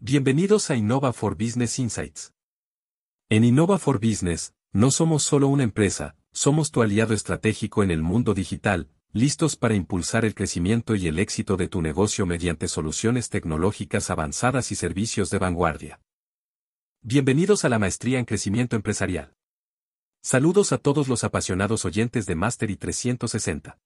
[0.00, 2.32] Bienvenidos a Innova for Business Insights.
[3.28, 8.00] En Innova for Business, no somos solo una empresa, somos tu aliado estratégico en el
[8.02, 13.28] mundo digital, listos para impulsar el crecimiento y el éxito de tu negocio mediante soluciones
[13.28, 16.00] tecnológicas avanzadas y servicios de vanguardia.
[17.02, 19.34] Bienvenidos a la Maestría en Crecimiento Empresarial.
[20.22, 23.80] Saludos a todos los apasionados oyentes de Mastery 360.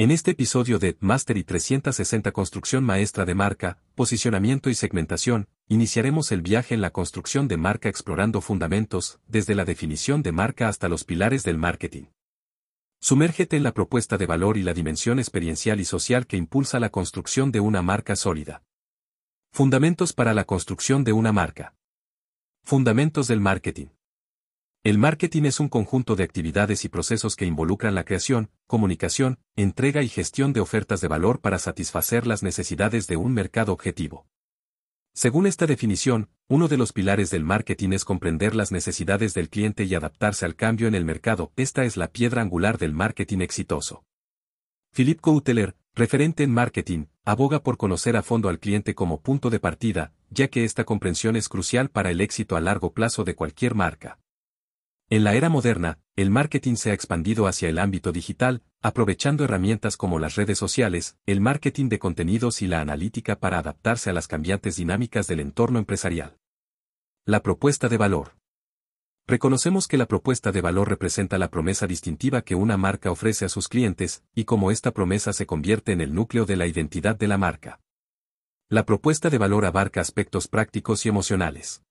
[0.00, 6.40] En este episodio de Mastery 360 Construcción Maestra de Marca, Posicionamiento y Segmentación, iniciaremos el
[6.40, 11.02] viaje en la construcción de marca explorando fundamentos, desde la definición de marca hasta los
[11.02, 12.04] pilares del marketing.
[13.00, 16.90] Sumérgete en la propuesta de valor y la dimensión experiencial y social que impulsa la
[16.90, 18.62] construcción de una marca sólida.
[19.50, 21.74] Fundamentos para la construcción de una marca.
[22.62, 23.88] Fundamentos del marketing.
[24.84, 30.02] El marketing es un conjunto de actividades y procesos que involucran la creación, comunicación, entrega
[30.02, 34.28] y gestión de ofertas de valor para satisfacer las necesidades de un mercado objetivo.
[35.14, 39.82] Según esta definición, uno de los pilares del marketing es comprender las necesidades del cliente
[39.82, 41.52] y adaptarse al cambio en el mercado.
[41.56, 44.04] Esta es la piedra angular del marketing exitoso.
[44.94, 49.58] Philip Kotler, referente en marketing, aboga por conocer a fondo al cliente como punto de
[49.58, 53.74] partida, ya que esta comprensión es crucial para el éxito a largo plazo de cualquier
[53.74, 54.20] marca.
[55.10, 59.96] En la era moderna, el marketing se ha expandido hacia el ámbito digital, aprovechando herramientas
[59.96, 64.26] como las redes sociales, el marketing de contenidos y la analítica para adaptarse a las
[64.26, 66.36] cambiantes dinámicas del entorno empresarial.
[67.24, 68.36] La propuesta de valor.
[69.26, 73.48] Reconocemos que la propuesta de valor representa la promesa distintiva que una marca ofrece a
[73.48, 77.28] sus clientes, y cómo esta promesa se convierte en el núcleo de la identidad de
[77.28, 77.80] la marca.
[78.68, 81.82] La propuesta de valor abarca aspectos prácticos y emocionales.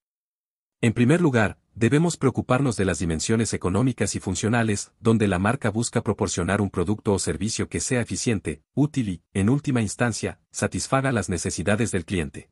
[0.82, 6.02] En primer lugar, debemos preocuparnos de las dimensiones económicas y funcionales, donde la marca busca
[6.02, 11.30] proporcionar un producto o servicio que sea eficiente, útil y, en última instancia, satisfaga las
[11.30, 12.50] necesidades del cliente.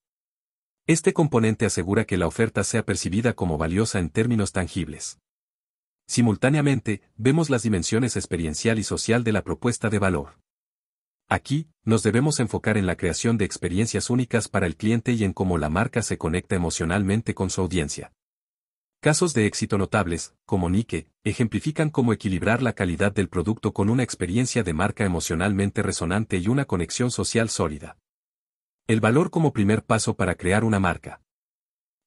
[0.86, 5.18] Este componente asegura que la oferta sea percibida como valiosa en términos tangibles.
[6.06, 10.38] Simultáneamente, vemos las dimensiones experiencial y social de la propuesta de valor.
[11.28, 15.34] Aquí, nos debemos enfocar en la creación de experiencias únicas para el cliente y en
[15.34, 18.15] cómo la marca se conecta emocionalmente con su audiencia.
[19.06, 24.02] Casos de éxito notables, como Nike, ejemplifican cómo equilibrar la calidad del producto con una
[24.02, 28.00] experiencia de marca emocionalmente resonante y una conexión social sólida.
[28.88, 31.22] El valor como primer paso para crear una marca.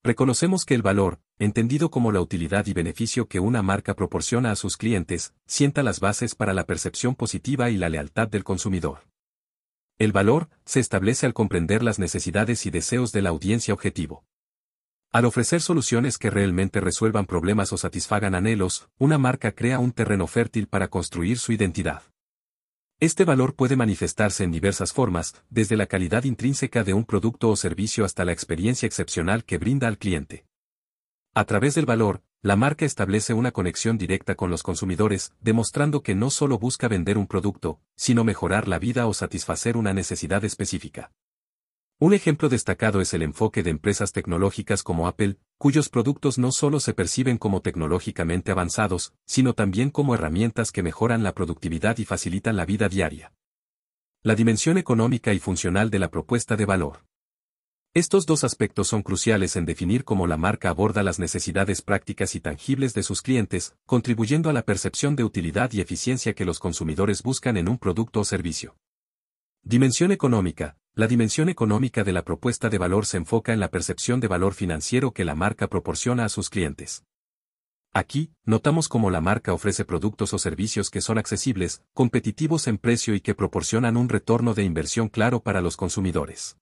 [0.02, 4.56] Reconocemos que el valor, entendido como la utilidad y beneficio que una marca proporciona a
[4.56, 9.06] sus clientes, sienta las bases para la percepción positiva y la lealtad del consumidor.
[9.98, 14.24] El valor se establece al comprender las necesidades y deseos de la audiencia objetivo.
[15.10, 20.26] Al ofrecer soluciones que realmente resuelvan problemas o satisfagan anhelos, una marca crea un terreno
[20.26, 22.02] fértil para construir su identidad.
[23.00, 27.56] Este valor puede manifestarse en diversas formas, desde la calidad intrínseca de un producto o
[27.56, 30.44] servicio hasta la experiencia excepcional que brinda al cliente.
[31.32, 36.14] A través del valor, la marca establece una conexión directa con los consumidores, demostrando que
[36.14, 41.12] no solo busca vender un producto, sino mejorar la vida o satisfacer una necesidad específica.
[42.00, 46.78] Un ejemplo destacado es el enfoque de empresas tecnológicas como Apple, cuyos productos no solo
[46.78, 52.54] se perciben como tecnológicamente avanzados, sino también como herramientas que mejoran la productividad y facilitan
[52.54, 53.32] la vida diaria.
[54.22, 57.04] La dimensión económica y funcional de la propuesta de valor.
[57.94, 62.40] Estos dos aspectos son cruciales en definir cómo la marca aborda las necesidades prácticas y
[62.40, 67.24] tangibles de sus clientes, contribuyendo a la percepción de utilidad y eficiencia que los consumidores
[67.24, 68.76] buscan en un producto o servicio.
[69.64, 70.77] Dimensión económica.
[70.98, 74.52] La dimensión económica de la propuesta de valor se enfoca en la percepción de valor
[74.52, 77.04] financiero que la marca proporciona a sus clientes.
[77.92, 83.14] Aquí, notamos cómo la marca ofrece productos o servicios que son accesibles, competitivos en precio
[83.14, 86.56] y que proporcionan un retorno de inversión claro para los consumidores.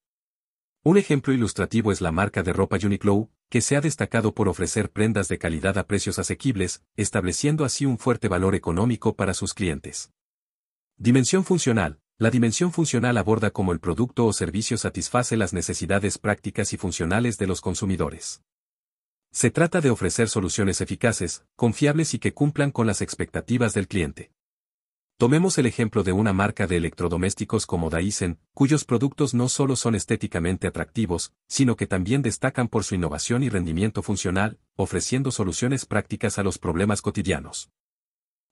[0.85, 4.91] Un ejemplo ilustrativo es la marca de ropa Uniqlo, que se ha destacado por ofrecer
[4.91, 10.13] prendas de calidad a precios asequibles, estableciendo así un fuerte valor económico para sus clientes.
[10.99, 12.01] Dimensión funcional.
[12.19, 17.37] La dimensión funcional aborda cómo el producto o servicio satisface las necesidades prácticas y funcionales
[17.37, 18.43] de los consumidores.
[19.33, 24.33] Se trata de ofrecer soluciones eficaces, confiables y que cumplan con las expectativas del cliente.
[25.19, 29.95] Tomemos el ejemplo de una marca de electrodomésticos como Dyson, cuyos productos no solo son
[29.95, 36.39] estéticamente atractivos, sino que también destacan por su innovación y rendimiento funcional, ofreciendo soluciones prácticas
[36.39, 37.71] a los problemas cotidianos.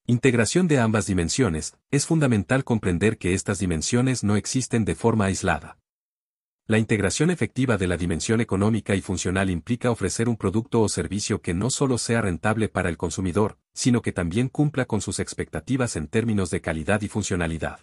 [0.07, 5.79] Integración de ambas dimensiones, es fundamental comprender que estas dimensiones no existen de forma aislada.
[6.67, 11.41] La integración efectiva de la dimensión económica y funcional implica ofrecer un producto o servicio
[11.41, 15.97] que no solo sea rentable para el consumidor, sino que también cumpla con sus expectativas
[15.97, 17.81] en términos de calidad y funcionalidad.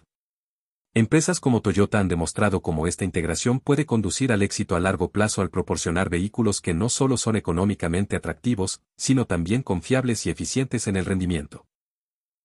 [0.93, 5.41] Empresas como Toyota han demostrado cómo esta integración puede conducir al éxito a largo plazo
[5.41, 10.97] al proporcionar vehículos que no solo son económicamente atractivos, sino también confiables y eficientes en
[10.97, 11.65] el rendimiento.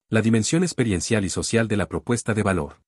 [0.09, 2.81] La dimensión experiencial y social de la propuesta de valor.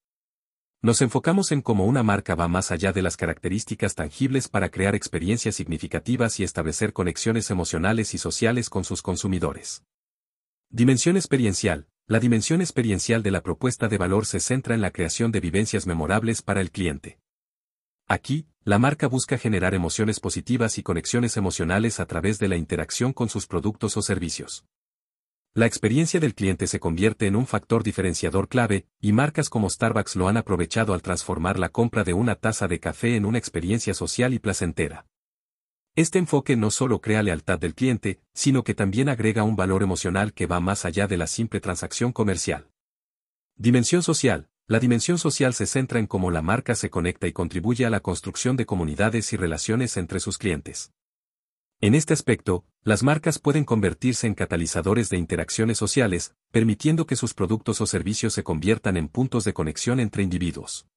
[0.82, 4.96] Nos enfocamos en cómo una marca va más allá de las características tangibles para crear
[4.96, 9.84] experiencias significativas y establecer conexiones emocionales y sociales con sus consumidores.
[10.70, 11.90] Dimensión experiencial.
[12.08, 15.88] La dimensión experiencial de la propuesta de valor se centra en la creación de vivencias
[15.88, 17.20] memorables para el cliente.
[18.08, 23.12] Aquí, la marca busca generar emociones positivas y conexiones emocionales a través de la interacción
[23.12, 24.64] con sus productos o servicios.
[25.56, 30.16] La experiencia del cliente se convierte en un factor diferenciador clave, y marcas como Starbucks
[30.16, 33.96] lo han aprovechado al transformar la compra de una taza de café en una experiencia
[33.96, 35.08] social y placentera.
[35.96, 40.34] Este enfoque no solo crea lealtad del cliente, sino que también agrega un valor emocional
[40.34, 42.70] que va más allá de la simple transacción comercial.
[43.56, 44.50] Dimensión social.
[44.68, 48.02] La dimensión social se centra en cómo la marca se conecta y contribuye a la
[48.02, 50.94] construcción de comunidades y relaciones entre sus clientes.
[51.82, 57.34] En este aspecto, las marcas pueden convertirse en catalizadores de interacciones sociales, permitiendo que sus
[57.34, 60.88] productos o servicios se conviertan en puntos de conexión entre individuos.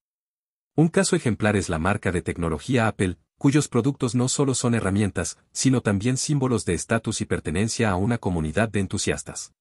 [0.75, 5.39] Un caso ejemplar es la marca de tecnología Apple, cuyos productos no solo son herramientas,
[5.53, 9.53] sino también símbolos de estatus y pertenencia a una comunidad de entusiastas.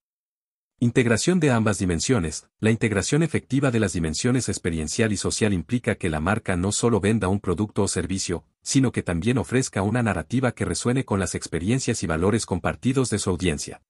[0.83, 2.47] Integración de ambas dimensiones.
[2.59, 6.99] La integración efectiva de las dimensiones experiencial y social implica que la marca no solo
[6.99, 11.35] venda un producto o servicio, sino que también ofrezca una narrativa que resuene con las
[11.35, 13.83] experiencias y valores compartidos de su audiencia.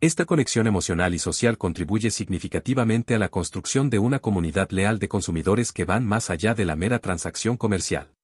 [0.00, 5.06] Esta conexión emocional y social contribuye significativamente a la construcción de una comunidad leal de
[5.06, 8.16] consumidores que van más allá de la mera transacción comercial.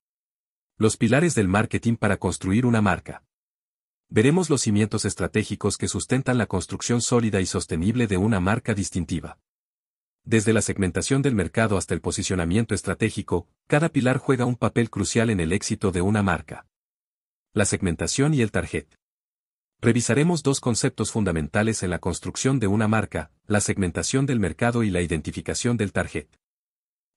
[0.77, 3.23] Los pilares del marketing para construir una marca.
[4.09, 9.39] Veremos los cimientos estratégicos que sustentan la construcción sólida y sostenible de una marca distintiva.
[10.25, 15.31] Desde la segmentación del mercado hasta el posicionamiento estratégico, cada pilar juega un papel crucial
[15.31, 16.67] en el éxito de una marca.
[17.53, 18.87] La segmentación y el target.
[19.81, 24.91] Revisaremos dos conceptos fundamentales en la construcción de una marca, la segmentación del mercado y
[24.91, 26.29] la identificación del target.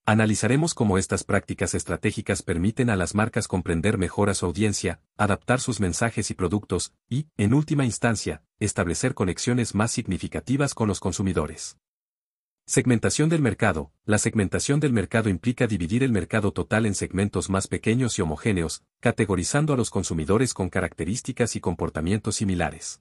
[0.10, 5.62] Analizaremos cómo estas prácticas estratégicas permiten a las marcas comprender mejor a su audiencia, adaptar
[5.62, 11.78] sus mensajes y productos, y, en última instancia, establecer conexiones más significativas con los consumidores.
[12.66, 13.92] Segmentación del mercado.
[14.04, 18.82] La segmentación del mercado implica dividir el mercado total en segmentos más pequeños y homogéneos,
[19.02, 23.00] categorizando a los consumidores con características y comportamientos similares.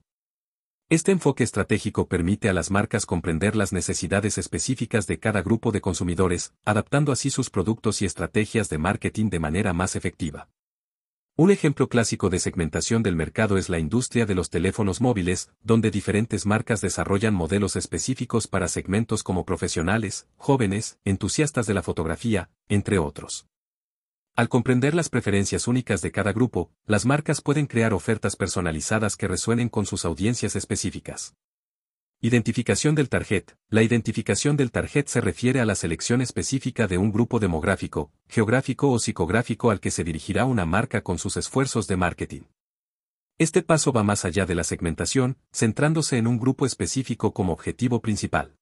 [0.91, 5.81] Este enfoque estratégico permite a las marcas comprender las necesidades específicas de cada grupo de
[5.81, 10.49] consumidores, adaptando así sus productos y estrategias de marketing de manera más efectiva.
[11.35, 15.91] Un ejemplo clásico de segmentación del mercado es la industria de los teléfonos móviles, donde
[15.91, 22.97] diferentes marcas desarrollan modelos específicos para segmentos como profesionales, jóvenes, entusiastas de la fotografía, entre
[22.97, 23.48] otros.
[24.39, 29.27] Al comprender las preferencias únicas de cada grupo, las marcas pueden crear ofertas personalizadas que
[29.27, 31.35] resuenen con sus audiencias específicas.
[32.21, 33.47] Identificación del target.
[33.67, 38.89] La identificación del target se refiere a la selección específica de un grupo demográfico, geográfico
[38.89, 42.41] o psicográfico al que se dirigirá una marca con sus esfuerzos de marketing.
[43.39, 48.01] Este paso va más allá de la segmentación, centrándose en un grupo específico como objetivo
[48.01, 48.55] principal.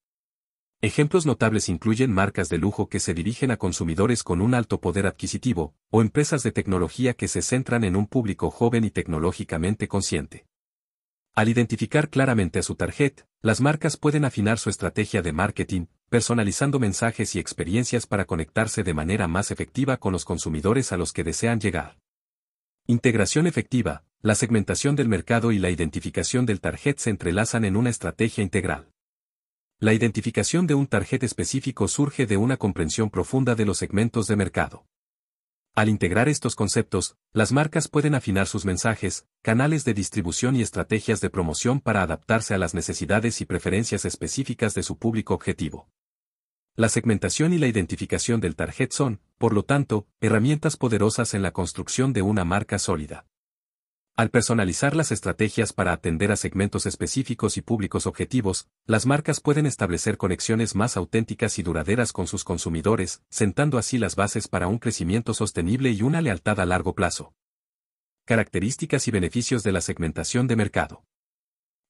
[0.80, 5.08] Ejemplos notables incluyen marcas de lujo que se dirigen a consumidores con un alto poder
[5.08, 10.46] adquisitivo, o empresas de tecnología que se centran en un público joven y tecnológicamente consciente.
[11.34, 16.78] Al identificar claramente a su target, las marcas pueden afinar su estrategia de marketing, personalizando
[16.78, 21.24] mensajes y experiencias para conectarse de manera más efectiva con los consumidores a los que
[21.24, 21.98] desean llegar.
[22.86, 27.90] Integración efectiva, la segmentación del mercado y la identificación del target se entrelazan en una
[27.90, 28.92] estrategia integral.
[29.80, 34.36] La identificación de un target específico surge de una comprensión profunda de los segmentos de
[34.36, 34.88] mercado.
[35.76, 41.22] Al integrar estos conceptos, las marcas pueden afinar sus mensajes, canales de distribución y estrategias
[41.22, 45.88] de promoción para adaptarse a las necesidades y preferencias específicas de su público objetivo.
[46.76, 51.52] La segmentación y la identificación del target son, por lo tanto, herramientas poderosas en la
[51.52, 53.28] construcción de una marca sólida.
[54.18, 59.68] Al personalizar las estrategias para atender a segmentos específicos y públicos objetivos, las marcas pueden
[59.68, 64.80] establecer conexiones más auténticas y duraderas con sus consumidores, sentando así las bases para un
[64.80, 67.36] crecimiento sostenible y una lealtad a largo plazo.
[68.26, 71.04] Características y beneficios de la segmentación de mercado.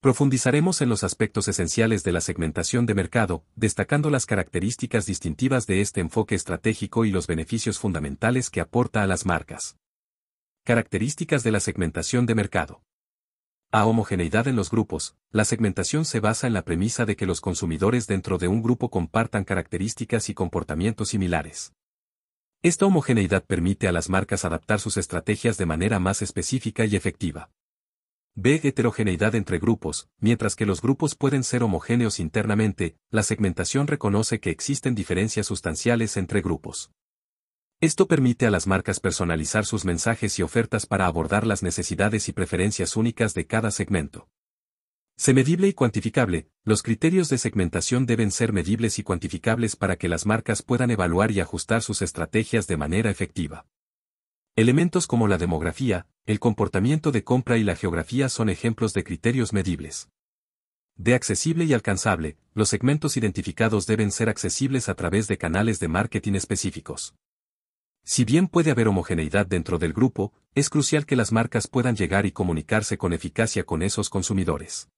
[0.01, 5.79] Profundizaremos en los aspectos esenciales de la segmentación de mercado, destacando las características distintivas de
[5.79, 9.77] este enfoque estratégico y los beneficios fundamentales que aporta a las marcas.
[10.67, 12.83] Características de la segmentación de mercado.
[13.71, 13.86] A.
[13.86, 15.15] Homogeneidad en los grupos.
[15.31, 18.89] La segmentación se basa en la premisa de que los consumidores dentro de un grupo
[18.89, 21.71] compartan características y comportamientos similares.
[22.63, 27.50] Esta homogeneidad permite a las marcas adaptar sus estrategias de manera más específica y efectiva.
[28.36, 28.59] B.
[28.62, 30.09] Heterogeneidad entre grupos.
[30.19, 36.17] Mientras que los grupos pueden ser homogéneos internamente, la segmentación reconoce que existen diferencias sustanciales
[36.17, 36.91] entre grupos.
[37.79, 42.34] Esto permite a las marcas personalizar sus mensajes y ofertas para abordar las necesidades y
[42.34, 44.27] preferencias únicas de cada segmento.
[45.15, 50.07] Se medible y cuantificable, los criterios de segmentación deben ser medibles y cuantificables para que
[50.07, 53.67] las marcas puedan evaluar y ajustar sus estrategias de manera efectiva.
[54.55, 59.53] Elementos como la demografía, el comportamiento de compra y la geografía son ejemplos de criterios
[59.53, 60.10] medibles.
[60.96, 65.89] De accesible y alcanzable, los segmentos identificados deben ser accesibles a través de canales de
[65.89, 67.13] marketing específicos.
[68.09, 72.25] Si bien puede haber homogeneidad dentro del grupo, es crucial que las marcas puedan llegar
[72.25, 74.89] y comunicarse con eficacia con esos consumidores.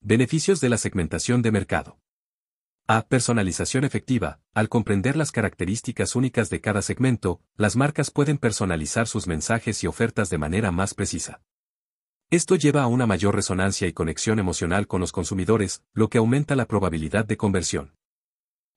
[0.00, 2.00] Beneficios de la segmentación de mercado.
[2.88, 3.06] A.
[3.06, 4.40] Personalización efectiva.
[4.52, 9.86] Al comprender las características únicas de cada segmento, las marcas pueden personalizar sus mensajes y
[9.86, 11.40] ofertas de manera más precisa.
[12.30, 16.56] Esto lleva a una mayor resonancia y conexión emocional con los consumidores, lo que aumenta
[16.56, 17.94] la probabilidad de conversión.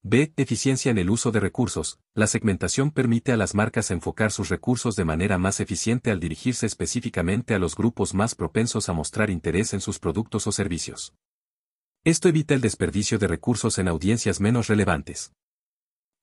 [0.10, 0.32] B.
[0.38, 2.00] Eficiencia en el uso de recursos.
[2.16, 6.66] La segmentación permite a las marcas enfocar sus recursos de manera más eficiente al dirigirse
[6.66, 11.14] específicamente a los grupos más propensos a mostrar interés en sus productos o servicios.
[12.06, 15.34] Esto evita el desperdicio de recursos en audiencias menos relevantes.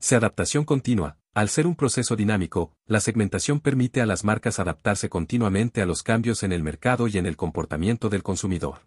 [0.01, 1.19] Se adaptación continua.
[1.35, 6.03] Al ser un proceso dinámico, la segmentación permite a las marcas adaptarse continuamente a los
[6.03, 8.81] cambios en el mercado y en el comportamiento del consumidor.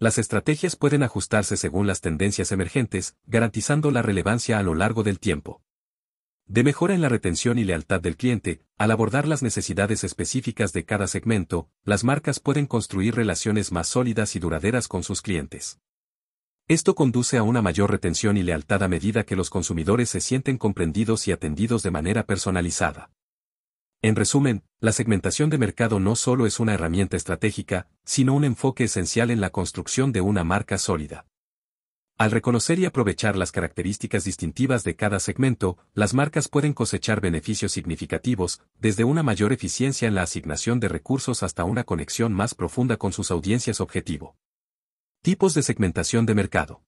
[0.00, 5.18] Las estrategias pueden ajustarse según las tendencias emergentes, garantizando la relevancia a lo largo del
[5.18, 5.60] tiempo.
[6.46, 10.84] De mejora en la retención y lealtad del cliente, al abordar las necesidades específicas de
[10.84, 15.80] cada segmento, las marcas pueden construir relaciones más sólidas y duraderas con sus clientes.
[16.68, 20.58] Esto conduce a una mayor retención y lealtad a medida que los consumidores se sienten
[20.58, 23.10] comprendidos y atendidos de manera personalizada.
[24.00, 28.84] En resumen, la segmentación de mercado no solo es una herramienta estratégica, sino un enfoque
[28.84, 31.26] esencial en la construcción de una marca sólida.
[32.16, 37.72] Al reconocer y aprovechar las características distintivas de cada segmento, las marcas pueden cosechar beneficios
[37.72, 42.98] significativos, desde una mayor eficiencia en la asignación de recursos hasta una conexión más profunda
[42.98, 44.36] con sus audiencias objetivo.
[45.22, 46.82] Tipos de segmentación de mercado.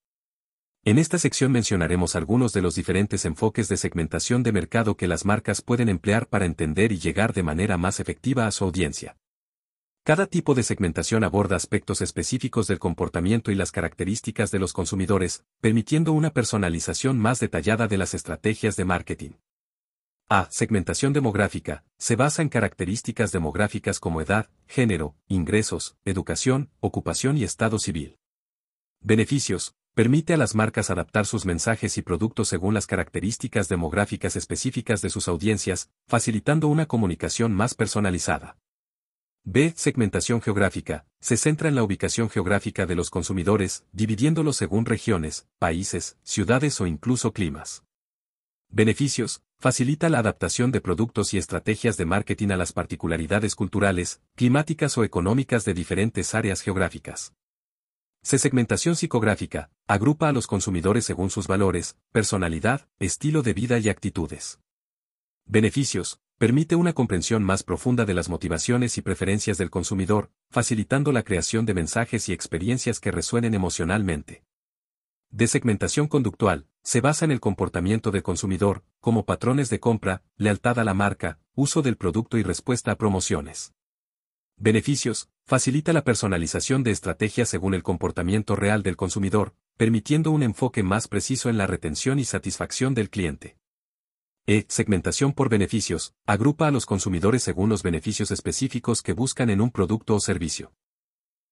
[0.83, 5.27] En esta sección mencionaremos algunos de los diferentes enfoques de segmentación de mercado que las
[5.27, 9.19] marcas pueden emplear para entender y llegar de manera más efectiva a su audiencia.
[10.05, 15.45] Cada tipo de segmentación aborda aspectos específicos del comportamiento y las características de los consumidores,
[15.61, 19.31] permitiendo una personalización más detallada de las estrategias de marketing.
[20.31, 20.49] A.
[20.51, 21.85] Segmentación demográfica.
[21.99, 28.17] Se basa en características demográficas como edad, género, ingresos, educación, ocupación y estado civil.
[29.01, 29.75] Beneficios.
[29.95, 35.11] Permite a las marcas adaptar sus mensajes y productos según las características demográficas específicas de
[35.11, 38.57] sus audiencias, facilitando una comunicación más personalizada.
[39.43, 39.73] B.
[39.75, 41.07] Segmentación geográfica.
[41.21, 46.87] Se centra en la ubicación geográfica de los consumidores, dividiéndolos según regiones, países, ciudades o
[46.87, 47.83] incluso climas.
[48.69, 49.43] Beneficios.
[49.59, 55.05] Facilita la adaptación de productos y estrategias de marketing a las particularidades culturales, climáticas o
[55.05, 57.35] económicas de diferentes áreas geográficas.
[58.23, 58.39] C.
[58.39, 59.71] Segmentación psicográfica.
[59.87, 64.61] Agrupa a los consumidores según sus valores, personalidad, estilo de vida y actitudes.
[65.47, 66.21] Beneficios.
[66.37, 71.65] Permite una comprensión más profunda de las motivaciones y preferencias del consumidor, facilitando la creación
[71.65, 74.45] de mensajes y experiencias que resuenen emocionalmente.
[75.31, 76.67] De segmentación conductual.
[76.83, 81.39] Se basa en el comportamiento del consumidor, como patrones de compra, lealtad a la marca,
[81.55, 83.75] uso del producto y respuesta a promociones.
[84.57, 90.85] Beneficios, facilita la personalización de estrategias según el comportamiento real del consumidor, permitiendo un enfoque
[90.85, 93.57] más preciso en la retención y satisfacción del cliente.
[94.47, 94.65] E.
[94.69, 99.73] Segmentación por beneficios, agrupa a los consumidores según los beneficios específicos que buscan en un
[99.73, 100.73] producto o servicio.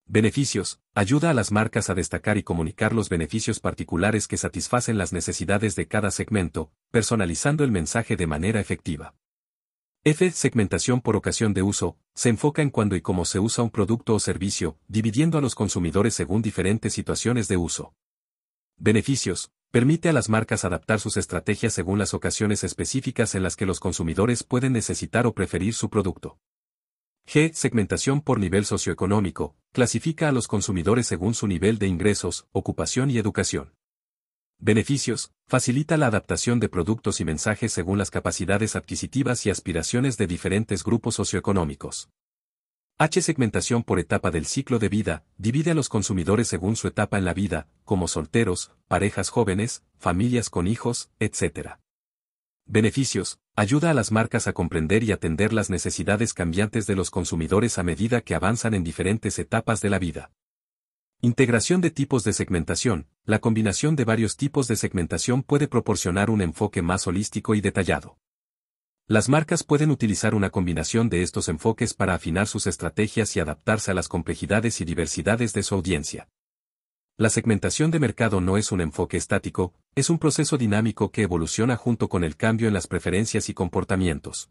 [0.07, 5.13] Beneficios, ayuda a las marcas a destacar y comunicar los beneficios particulares que satisfacen las
[5.13, 9.17] necesidades de cada segmento, personalizando el mensaje de manera efectiva.
[10.05, 10.31] F.
[10.31, 14.15] Segmentación por ocasión de uso, se enfoca en cuándo y cómo se usa un producto
[14.15, 17.95] o servicio, dividiendo a los consumidores según diferentes situaciones de uso.
[18.77, 19.51] Beneficios.
[19.71, 23.81] Permite a las marcas adaptar sus estrategias según las ocasiones específicas en las que los
[23.81, 26.39] consumidores pueden necesitar o preferir su producto.
[27.27, 27.53] G.
[27.53, 33.19] Segmentación por nivel socioeconómico, clasifica a los consumidores según su nivel de ingresos, ocupación y
[33.19, 33.75] educación.
[34.61, 40.27] Beneficios, facilita la adaptación de productos y mensajes según las capacidades adquisitivas y aspiraciones de
[40.27, 42.11] diferentes grupos socioeconómicos.
[42.99, 43.23] H.
[43.23, 47.25] Segmentación por etapa del ciclo de vida, divide a los consumidores según su etapa en
[47.25, 51.77] la vida, como solteros, parejas jóvenes, familias con hijos, etc.
[52.67, 53.39] Beneficios.
[53.55, 57.85] Ayuda a las marcas a comprender y atender las necesidades cambiantes de los consumidores a
[57.85, 60.33] medida que avanzan en diferentes etapas de la vida.
[61.21, 63.09] Integración de tipos de segmentación.
[63.25, 68.19] La combinación de varios tipos de segmentación puede proporcionar un enfoque más holístico y detallado.
[69.09, 73.91] Las marcas pueden utilizar una combinación de estos enfoques para afinar sus estrategias y adaptarse
[73.91, 76.29] a las complejidades y diversidades de su audiencia.
[77.17, 81.75] La segmentación de mercado no es un enfoque estático, es un proceso dinámico que evoluciona
[81.75, 84.51] junto con el cambio en las preferencias y comportamientos.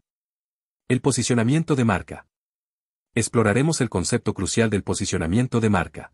[0.86, 2.26] El posicionamiento de marca.
[3.14, 6.12] Exploraremos el concepto crucial del posicionamiento de marca.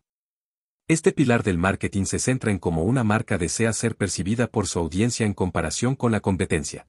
[0.87, 4.77] Este pilar del marketing se centra en cómo una marca desea ser percibida por su
[4.77, 6.87] audiencia en comparación con la competencia.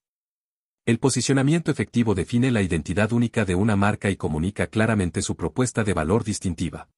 [0.85, 5.83] El posicionamiento efectivo define la identidad única de una marca y comunica claramente su propuesta
[5.83, 6.91] de valor distintiva.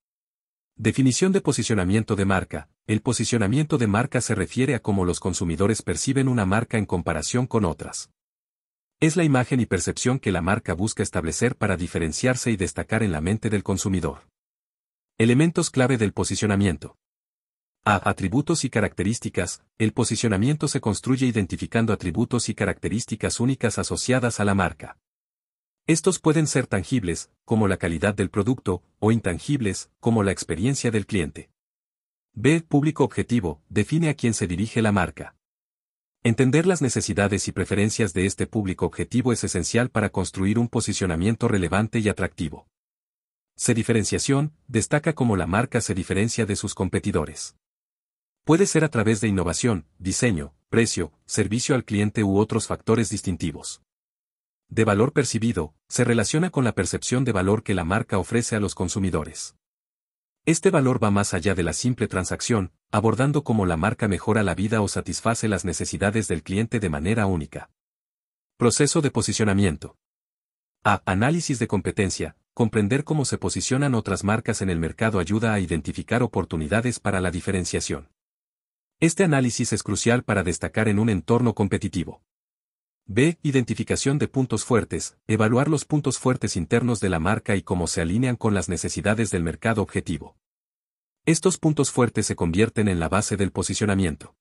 [0.75, 2.69] Definición de posicionamiento de marca.
[2.89, 7.47] El posicionamiento de marca se refiere a cómo los consumidores perciben una marca en comparación
[7.47, 8.11] con otras.
[8.99, 13.13] Es la imagen y percepción que la marca busca establecer para diferenciarse y destacar en
[13.13, 14.23] la mente del consumidor.
[15.21, 16.97] Elementos clave del posicionamiento.
[17.85, 18.09] A.
[18.09, 19.65] Atributos y características.
[19.77, 24.97] El posicionamiento se construye identificando atributos y características únicas asociadas a la marca.
[25.89, 31.05] Estos pueden ser tangibles, como la calidad del producto, o intangibles, como la experiencia del
[31.05, 31.51] cliente.
[32.35, 32.61] B.
[32.61, 33.61] Público objetivo.
[33.69, 35.35] Define a quién se dirige la marca.
[36.23, 41.49] Entender las necesidades y preferencias de este público objetivo es esencial para construir un posicionamiento
[41.49, 42.69] relevante y atractivo.
[43.61, 43.75] C.
[43.75, 44.53] Diferenciación.
[44.69, 47.57] Destaca cómo la marca se diferencia de sus competidores.
[48.45, 53.83] Puede ser a través de innovación, diseño, precio, servicio al cliente u otros factores distintivos.
[54.69, 58.61] De valor percibido, se relaciona con la percepción de valor que la marca ofrece a
[58.61, 59.57] los consumidores.
[60.47, 64.55] Este valor va más allá de la simple transacción, abordando cómo la marca mejora la
[64.55, 67.71] vida o satisface las necesidades del cliente de manera única.
[68.57, 69.97] Proceso de posicionamiento.
[70.85, 71.03] A.
[71.07, 72.37] Análisis de competencia.
[72.59, 77.31] Comprender cómo se posicionan otras marcas en el mercado ayuda a identificar oportunidades para la
[77.31, 78.09] diferenciación.
[78.99, 82.21] Este análisis es crucial para destacar en un entorno competitivo.
[83.07, 83.39] B.
[83.45, 85.17] Identificación de puntos fuertes.
[85.29, 89.31] Evaluar los puntos fuertes internos de la marca y cómo se alinean con las necesidades
[89.31, 90.37] del mercado objetivo.
[91.27, 94.35] Estos puntos fuertes se convierten en la base del posicionamiento.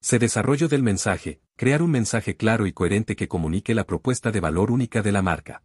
[0.00, 0.18] C.
[0.18, 1.40] Desarrollo del mensaje.
[1.54, 5.22] Crear un mensaje claro y coherente que comunique la propuesta de valor única de la
[5.22, 5.62] marca.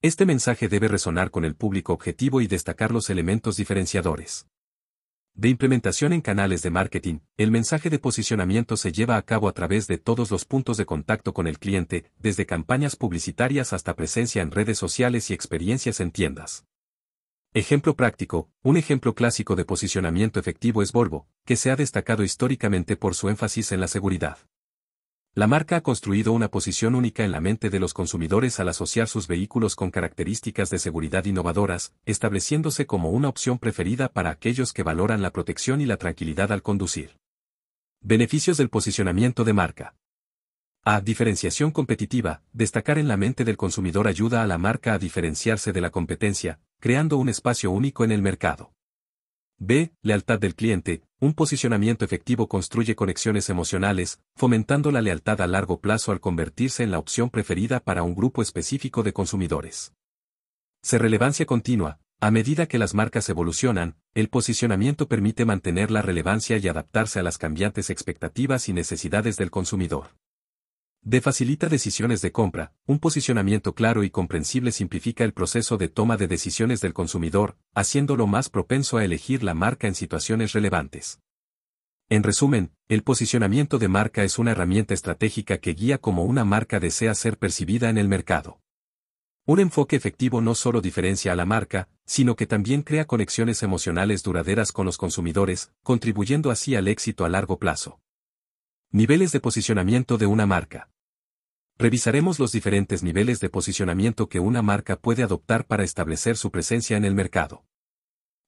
[0.00, 4.46] Este mensaje debe resonar con el público objetivo y destacar los elementos diferenciadores
[5.34, 9.52] de implementación en canales de marketing, el mensaje de posicionamiento se lleva a cabo a
[9.52, 14.42] través de todos los puntos de contacto con el cliente, desde campañas publicitarias hasta presencia
[14.42, 16.64] en redes sociales y experiencias en tiendas.
[17.54, 22.96] Ejemplo práctico, un ejemplo clásico de posicionamiento efectivo es Volvo, que se ha destacado históricamente
[22.96, 24.38] por su énfasis en la seguridad.
[25.34, 29.08] La marca ha construido una posición única en la mente de los consumidores al asociar
[29.08, 34.82] sus vehículos con características de seguridad innovadoras, estableciéndose como una opción preferida para aquellos que
[34.82, 37.16] valoran la protección y la tranquilidad al conducir.
[38.00, 39.94] Beneficios del posicionamiento de marca.
[40.84, 41.00] A.
[41.00, 42.42] Diferenciación competitiva.
[42.52, 46.60] Destacar en la mente del consumidor ayuda a la marca a diferenciarse de la competencia,
[46.80, 48.72] creando un espacio único en el mercado.
[49.60, 49.92] B.
[50.02, 51.02] Lealtad del cliente.
[51.18, 56.92] Un posicionamiento efectivo construye conexiones emocionales, fomentando la lealtad a largo plazo al convertirse en
[56.92, 59.92] la opción preferida para un grupo específico de consumidores.
[60.80, 60.96] C.
[60.98, 61.98] Relevancia continua.
[62.20, 67.24] A medida que las marcas evolucionan, el posicionamiento permite mantener la relevancia y adaptarse a
[67.24, 70.10] las cambiantes expectativas y necesidades del consumidor.
[71.02, 71.20] D.
[71.20, 72.72] Facilita decisiones de compra.
[72.86, 78.26] Un posicionamiento claro y comprensible simplifica el proceso de toma de decisiones del consumidor, haciéndolo
[78.26, 81.20] más propenso a elegir la marca en situaciones relevantes.
[82.10, 86.80] En resumen, el posicionamiento de marca es una herramienta estratégica que guía cómo una marca
[86.80, 88.60] desea ser percibida en el mercado.
[89.46, 94.22] Un enfoque efectivo no solo diferencia a la marca, sino que también crea conexiones emocionales
[94.22, 98.00] duraderas con los consumidores, contribuyendo así al éxito a largo plazo.
[98.90, 100.88] Niveles de posicionamiento de una marca.
[101.76, 106.96] Revisaremos los diferentes niveles de posicionamiento que una marca puede adoptar para establecer su presencia
[106.96, 107.66] en el mercado.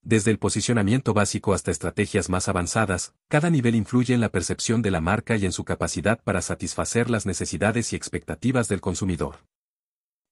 [0.00, 4.90] Desde el posicionamiento básico hasta estrategias más avanzadas, cada nivel influye en la percepción de
[4.90, 9.40] la marca y en su capacidad para satisfacer las necesidades y expectativas del consumidor.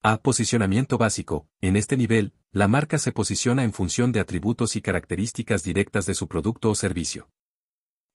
[0.03, 0.23] A.
[0.23, 1.47] Posicionamiento básico.
[1.61, 6.15] En este nivel, la marca se posiciona en función de atributos y características directas de
[6.15, 7.29] su producto o servicio.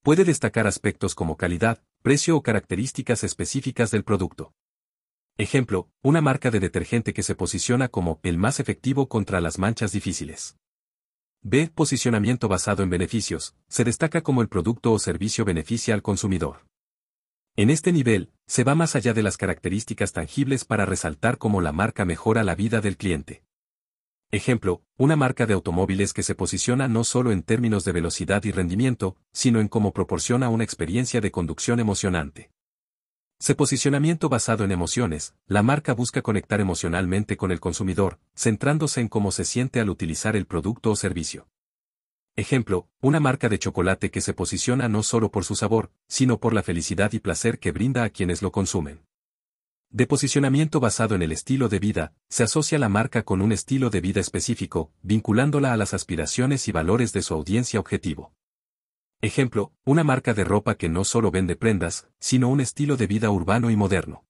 [0.04, 4.54] Puede destacar aspectos como calidad, precio o características específicas del producto.
[5.38, 9.94] Ejemplo, una marca de detergente que se posiciona como el más efectivo contra las manchas
[9.94, 10.58] difíciles.
[11.42, 11.72] B.
[11.74, 16.66] Posicionamiento basado en beneficios, se destaca como el producto o servicio beneficia al consumidor.
[17.56, 21.72] En este nivel, se va más allá de las características tangibles para resaltar cómo la
[21.72, 23.46] marca mejora la vida del cliente.
[24.34, 28.52] Ejemplo, una marca de automóviles que se posiciona no solo en términos de velocidad y
[28.52, 32.50] rendimiento, sino en cómo proporciona una experiencia de conducción emocionante.
[33.40, 39.08] Se posicionamiento basado en emociones, la marca busca conectar emocionalmente con el consumidor, centrándose en
[39.08, 41.48] cómo se siente al utilizar el producto o servicio.
[42.36, 46.56] Ejemplo, una marca de chocolate que se posiciona no solo por su sabor, sino por
[46.56, 49.04] la felicidad y placer que brinda a quienes lo consumen.
[49.94, 53.92] De posicionamiento basado en el estilo de vida, se asocia la marca con un estilo
[53.92, 58.34] de vida específico, vinculándola a las aspiraciones y valores de su audiencia objetivo.
[59.22, 63.30] Ejemplo, una marca de ropa que no solo vende prendas, sino un estilo de vida
[63.30, 64.26] urbano y moderno.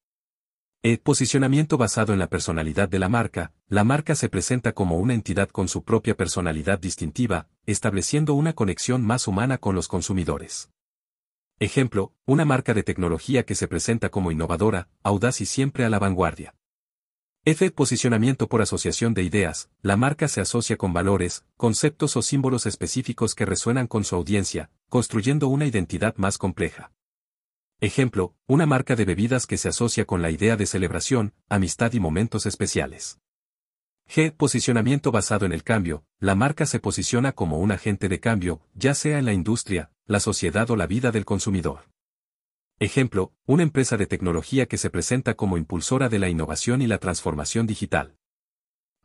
[0.82, 0.98] E.
[0.98, 5.48] Posicionamiento basado en la personalidad de la marca, la marca se presenta como una entidad
[5.48, 10.73] con su propia personalidad distintiva, estableciendo una conexión más humana con los consumidores.
[11.60, 16.00] Ejemplo, una marca de tecnología que se presenta como innovadora, audaz y siempre a la
[16.00, 16.56] vanguardia.
[17.46, 17.72] F.
[17.72, 19.70] Posicionamiento por asociación de ideas.
[19.82, 24.72] La marca se asocia con valores, conceptos o símbolos específicos que resuenan con su audiencia,
[24.90, 26.92] construyendo una identidad más compleja.
[27.82, 32.00] Ejemplo, una marca de bebidas que se asocia con la idea de celebración, amistad y
[32.00, 33.20] momentos especiales.
[34.08, 34.32] G.
[34.32, 36.06] Posicionamiento basado en el cambio.
[36.20, 40.20] La marca se posiciona como un agente de cambio, ya sea en la industria, la
[40.20, 41.86] sociedad o la vida del consumidor.
[42.78, 46.98] Ejemplo, una empresa de tecnología que se presenta como impulsora de la innovación y la
[46.98, 48.18] transformación digital.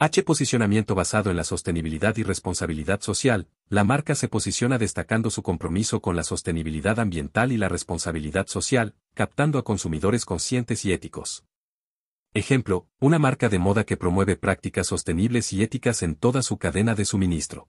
[0.00, 0.24] H.
[0.24, 6.00] Posicionamiento basado en la sostenibilidad y responsabilidad social, la marca se posiciona destacando su compromiso
[6.00, 11.44] con la sostenibilidad ambiental y la responsabilidad social, captando a consumidores conscientes y éticos.
[12.34, 16.96] Ejemplo, una marca de moda que promueve prácticas sostenibles y éticas en toda su cadena
[16.96, 17.68] de suministro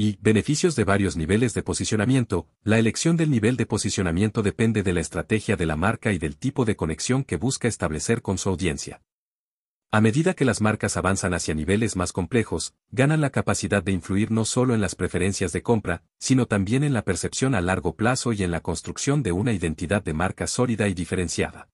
[0.00, 4.92] y beneficios de varios niveles de posicionamiento, la elección del nivel de posicionamiento depende de
[4.92, 8.48] la estrategia de la marca y del tipo de conexión que busca establecer con su
[8.48, 9.02] audiencia.
[9.90, 14.30] A medida que las marcas avanzan hacia niveles más complejos, ganan la capacidad de influir
[14.30, 18.32] no solo en las preferencias de compra, sino también en la percepción a largo plazo
[18.32, 21.70] y en la construcción de una identidad de marca sólida y diferenciada.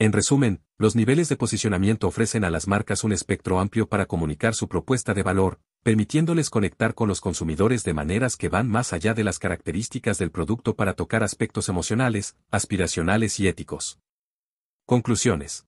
[0.00, 4.56] En resumen, los niveles de posicionamiento ofrecen a las marcas un espectro amplio para comunicar
[4.56, 9.14] su propuesta de valor, permitiéndoles conectar con los consumidores de maneras que van más allá
[9.14, 13.98] de las características del producto para tocar aspectos emocionales, aspiracionales y éticos.
[14.84, 15.64] Conclusiones.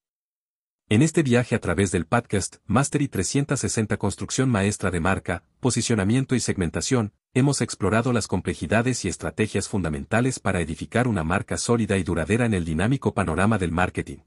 [0.89, 6.39] En este viaje a través del podcast Mastery 360 Construcción Maestra de Marca, Posicionamiento y
[6.39, 12.45] Segmentación, hemos explorado las complejidades y estrategias fundamentales para edificar una marca sólida y duradera
[12.45, 14.19] en el dinámico panorama del marketing.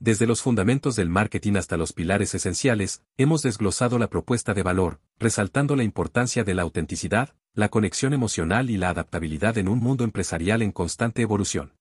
[0.00, 5.00] Desde los fundamentos del marketing hasta los pilares esenciales, hemos desglosado la propuesta de valor,
[5.18, 10.04] resaltando la importancia de la autenticidad, la conexión emocional y la adaptabilidad en un mundo
[10.04, 11.72] empresarial en constante evolución.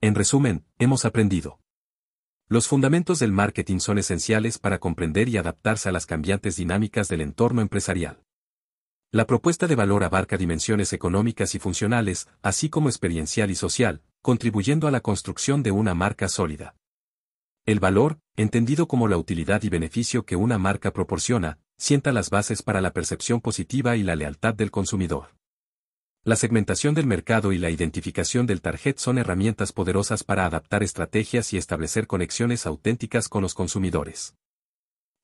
[0.00, 1.58] En resumen, hemos aprendido.
[2.48, 7.20] Los fundamentos del marketing son esenciales para comprender y adaptarse a las cambiantes dinámicas del
[7.20, 8.22] entorno empresarial.
[9.10, 14.86] La propuesta de valor abarca dimensiones económicas y funcionales, así como experiencial y social, contribuyendo
[14.86, 16.76] a la construcción de una marca sólida.
[17.66, 22.62] El valor, entendido como la utilidad y beneficio que una marca proporciona, sienta las bases
[22.62, 25.34] para la percepción positiva y la lealtad del consumidor.
[26.24, 31.54] La segmentación del mercado y la identificación del target son herramientas poderosas para adaptar estrategias
[31.54, 34.34] y establecer conexiones auténticas con los consumidores.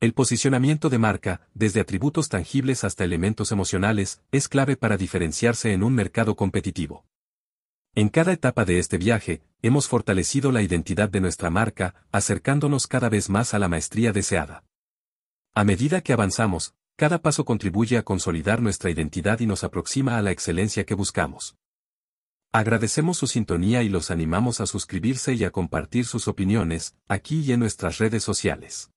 [0.00, 5.82] El posicionamiento de marca, desde atributos tangibles hasta elementos emocionales, es clave para diferenciarse en
[5.82, 7.04] un mercado competitivo.
[7.94, 13.08] En cada etapa de este viaje, hemos fortalecido la identidad de nuestra marca, acercándonos cada
[13.08, 14.64] vez más a la maestría deseada.
[15.54, 20.22] A medida que avanzamos, cada paso contribuye a consolidar nuestra identidad y nos aproxima a
[20.22, 21.56] la excelencia que buscamos.
[22.52, 27.52] Agradecemos su sintonía y los animamos a suscribirse y a compartir sus opiniones, aquí y
[27.52, 28.92] en nuestras redes sociales.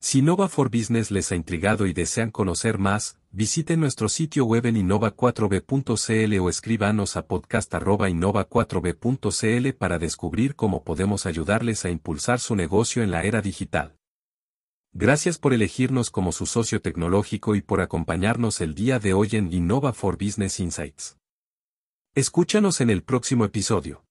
[0.00, 4.66] Si Nova for Business les ha intrigado y desean conocer más, visiten nuestro sitio web
[4.66, 13.02] en innova4b.cl o escríbanos a podcast.innova4b.cl para descubrir cómo podemos ayudarles a impulsar su negocio
[13.02, 13.96] en la era digital.
[14.92, 19.50] Gracias por elegirnos como su socio tecnológico y por acompañarnos el día de hoy en
[19.50, 21.16] Innova for Business Insights.
[22.14, 24.04] Escúchanos en el próximo episodio.